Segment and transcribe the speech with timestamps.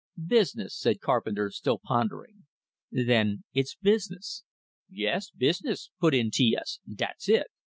[0.25, 2.47] "Business," said Carpenter, still pondering.
[2.91, 4.43] "Then it's business"
[4.89, 6.79] "Yes, business" put in T S.
[6.91, 7.51] "Dat's it!"